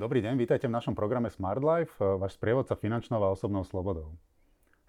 [0.00, 4.16] Dobrý deň, vítajte v našom programe Smart Life, eh, váš sprievodca finančnou a osobnou slobodou.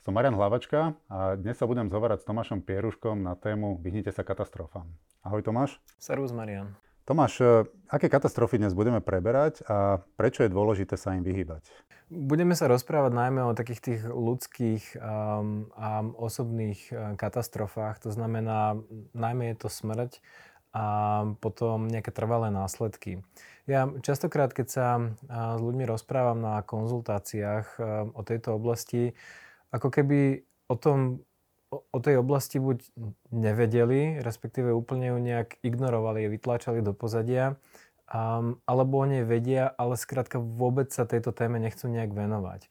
[0.08, 4.24] Som Marian Hlavačka a dnes sa budem zhovárať s Tomášom Pieruškom na tému Vyhnite sa
[4.24, 4.88] katastrofám.
[5.20, 5.84] Ahoj Tomáš.
[6.00, 6.80] Servus Marian.
[7.04, 11.68] Tomáš, eh, aké katastrofy dnes budeme preberať a prečo je dôležité sa im vyhýbať?
[12.08, 18.04] Budeme sa rozprávať najmä o takých tých ľudských um, a osobných uh, katastrofách.
[18.04, 18.80] To znamená,
[19.16, 20.24] najmä je to smrť
[20.72, 20.86] a
[21.44, 23.20] potom nejaké trvalé následky.
[23.68, 24.88] Ja častokrát, keď sa
[25.28, 27.80] s ľuďmi rozprávam na konzultáciách
[28.16, 29.14] o tejto oblasti,
[29.72, 31.24] ako keby o tom,
[31.72, 32.84] o tej oblasti buď
[33.32, 37.56] nevedeli, respektíve úplne ju nejak ignorovali, vytláčali do pozadia,
[38.68, 42.68] alebo o nej vedia, ale skrátka vôbec sa tejto téme nechcú nejak venovať.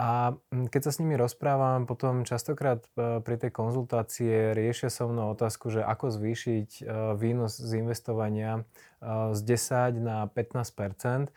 [0.00, 5.12] A mm, keď sa s nimi rozprávam, potom častokrát e, pri tej konzultácie riešia so
[5.12, 6.82] mnou otázku, že ako zvýšiť e,
[7.20, 8.64] výnos z investovania
[9.04, 11.28] e, z 10 na 15%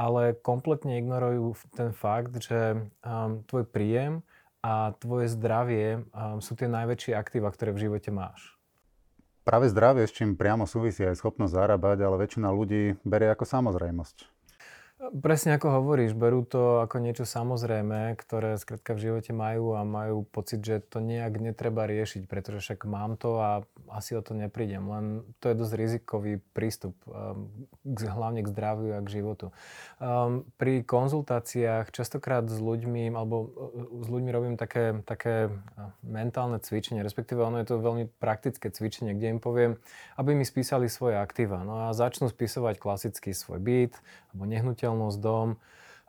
[0.00, 2.88] ale kompletne ignorujú ten fakt, že
[3.52, 4.24] tvoj príjem
[4.64, 6.08] a tvoje zdravie
[6.40, 8.56] sú tie najväčšie aktíva, ktoré v živote máš.
[9.44, 14.29] Práve zdravie, s čím priamo súvisí aj schopnosť zarábať, ale väčšina ľudí berie ako samozrejmosť.
[15.00, 20.28] Presne ako hovoríš, berú to ako niečo samozrejme, ktoré skrátka v živote majú a majú
[20.28, 24.84] pocit, že to nejak netreba riešiť, pretože však mám to a asi o to neprídem.
[24.84, 27.48] Len to je dosť rizikový prístup, um,
[27.88, 29.56] hlavne k zdraviu a k životu.
[30.04, 36.60] Um, pri konzultáciách častokrát s ľuďmi, alebo uh, s ľuďmi robím také, také uh, mentálne
[36.60, 39.80] cvičenie, respektíve ono je to veľmi praktické cvičenie, kde im poviem,
[40.20, 41.64] aby mi spísali svoje aktíva.
[41.64, 43.96] No a začnú spisovať klasicky svoj byt,
[44.30, 45.58] alebo nehnuteľnosť, dom,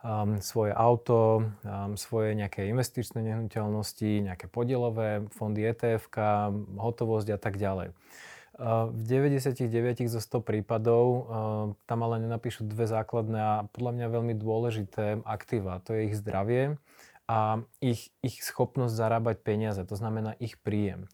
[0.02, 6.10] um, svoje auto, um, svoje nejaké investičné nehnuteľnosti, nejaké podielové fondy ETF,
[6.78, 7.94] hotovosť a tak ďalej.
[8.52, 11.24] Uh, v 99 zo 100 prípadov uh,
[11.88, 15.80] tam ale nenapíšu dve základné a podľa mňa veľmi dôležité aktíva.
[15.88, 16.76] To je ich zdravie
[17.24, 21.08] a ich, ich schopnosť zarábať peniaze, to znamená ich príjem.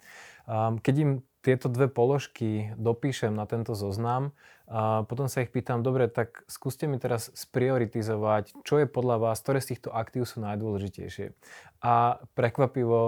[0.51, 1.13] Um, keď im
[1.49, 4.37] tieto dve položky dopíšem na tento zoznam
[4.69, 9.41] a potom sa ich pýtam, dobre, tak skúste mi teraz sprioritizovať, čo je podľa vás,
[9.41, 11.33] ktoré z týchto aktív sú najdôležitejšie.
[11.81, 13.01] A prekvapivo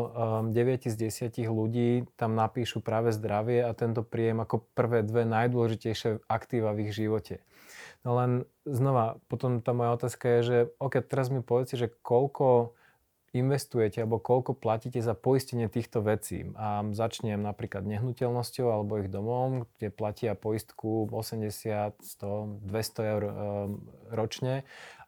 [0.48, 5.28] 9 um, z 10 ľudí tam napíšu práve zdravie a tento príjem ako prvé dve
[5.28, 7.44] najdôležitejšie aktíva v ich živote.
[8.08, 12.72] No len znova, potom tá moja otázka je, že OK, teraz mi povedzte, že koľko
[13.30, 16.50] investujete alebo koľko platíte za poistenie týchto vecí.
[16.58, 23.32] A začnem napríklad nehnuteľnosťou alebo ich domom, kde platia poistku 80, 100, 200 eur e,
[24.10, 24.54] ročne.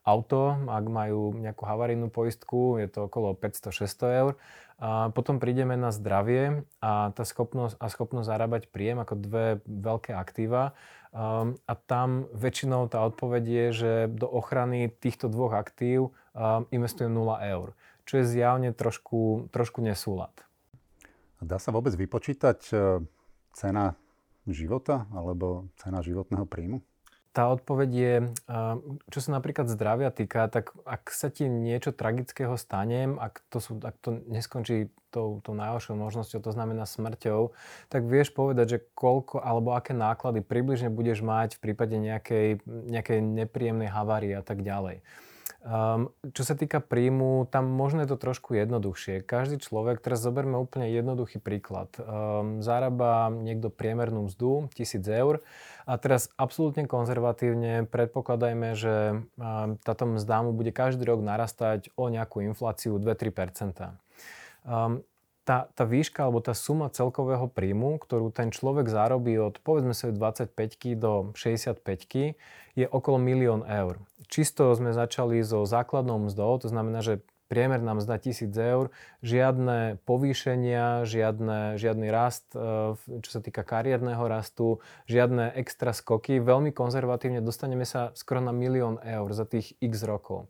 [0.03, 4.33] Auto, ak majú nejakú havarijnú poistku, je to okolo 500-600 eur.
[4.83, 10.11] A potom prídeme na zdravie a tá schopnosť, a schopnosť zarábať príjem ako dve veľké
[10.11, 10.75] aktíva.
[11.15, 17.15] Um, a tam väčšinou tá odpoveď je, že do ochrany týchto dvoch aktív um, investujem
[17.15, 20.33] 0 eur čo je zjavne trošku, trošku nesúlad.
[21.43, 22.75] Dá sa vôbec vypočítať e,
[23.51, 23.99] cena
[24.47, 26.79] života alebo cena životného príjmu?
[27.33, 28.27] Tá odpoveď je, e,
[29.09, 33.81] čo sa napríklad zdravia týka, tak ak sa ti niečo tragického stane, ak to, sú,
[33.83, 37.57] ak to neskončí tou, tou najhoršou možnosťou, to znamená smrťou,
[37.89, 43.19] tak vieš povedať, že koľko alebo aké náklady približne budeš mať v prípade nejakej, nejakej
[43.25, 45.01] nepríjemnej havárie a tak ďalej.
[45.63, 49.23] Um, čo sa týka príjmu, tam možno je to trošku jednoduchšie.
[49.23, 51.87] Každý človek, teraz zoberme úplne jednoduchý príklad.
[52.03, 55.39] Um, zarába niekto priemernú mzdu, 1000 eur
[55.87, 62.11] a teraz absolútne konzervatívne predpokladajme, že um, táto mzda mu bude každý rok narastať o
[62.11, 63.87] nejakú infláciu 2-3%.
[64.67, 65.07] Um,
[65.43, 70.15] tá, tá výška alebo tá suma celkového príjmu, ktorú ten človek zarobí od povedzme sa
[70.15, 70.55] 25
[70.95, 72.39] do 65
[72.73, 74.01] je okolo milión eur.
[74.31, 77.21] Čisto sme začali so základnou mzdou, to znamená, že
[77.53, 78.89] priemerná mzda 1000 eur,
[79.21, 86.41] žiadne povýšenia, žiadne, žiadny rast, e, čo sa týka kariérneho rastu, žiadne extra skoky.
[86.41, 90.49] Veľmi konzervatívne dostaneme sa skoro na milión eur za tých x rokov.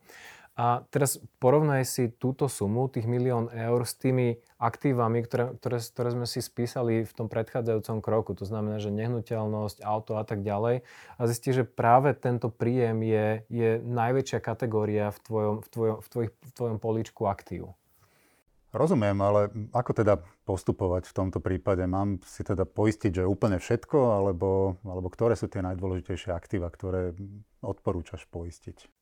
[0.52, 6.08] A teraz porovnaj si túto sumu, tých milión eur, s tými aktívami, ktoré, ktoré, ktoré
[6.12, 8.36] sme si spísali v tom predchádzajúcom kroku.
[8.36, 10.84] To znamená, že nehnuteľnosť, auto a tak ďalej.
[11.16, 16.06] A zistí, že práve tento príjem je, je najväčšia kategória v tvojom, v, tvojom, v,
[16.12, 17.72] tvoj, v tvojom políčku aktív.
[18.76, 21.84] Rozumiem, ale ako teda postupovať v tomto prípade?
[21.84, 27.16] Mám si teda poistiť, že úplne všetko, alebo, alebo ktoré sú tie najdôležitejšie aktíva, ktoré
[27.60, 29.01] odporúčaš poistiť?